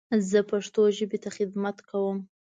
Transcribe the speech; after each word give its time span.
زه 0.29 0.39
پښتو 0.51 0.81
ژبې 0.97 1.17
ته 1.23 1.29
خدمت 1.37 1.77
کوم. 1.89 2.17